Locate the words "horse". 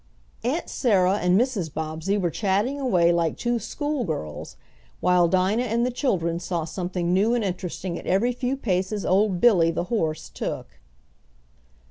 9.93-10.29